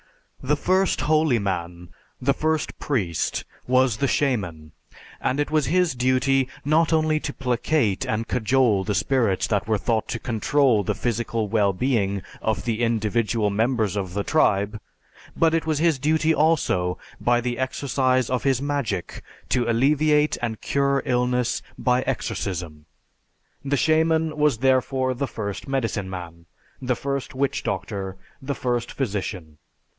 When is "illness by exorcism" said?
21.05-22.87